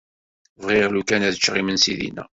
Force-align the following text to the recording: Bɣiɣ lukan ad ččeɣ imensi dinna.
Bɣiɣ 0.65 0.87
lukan 0.91 1.25
ad 1.27 1.35
ččeɣ 1.39 1.55
imensi 1.57 1.93
dinna. 1.99 2.23